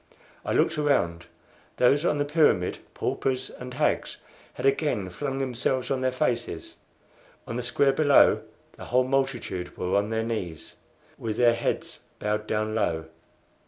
I 0.43 0.53
looked 0.53 0.79
around. 0.79 1.27
Those 1.77 2.05
on 2.05 2.17
the 2.17 2.25
pyramid 2.25 2.79
paupers 2.95 3.51
and 3.51 3.75
hags 3.75 4.17
had 4.55 4.65
again 4.65 5.11
flung 5.11 5.37
themselves 5.37 5.91
on 5.91 6.01
their 6.01 6.11
faces. 6.11 6.77
On 7.45 7.55
the 7.55 7.61
square 7.61 7.93
below 7.93 8.41
the 8.77 8.85
whole 8.85 9.03
multitude 9.03 9.77
were 9.77 9.95
on 9.95 10.09
their 10.09 10.23
knees, 10.23 10.77
with 11.19 11.37
their 11.37 11.53
heads 11.53 11.99
bowed 12.17 12.47
down 12.47 12.73
low. 12.73 13.09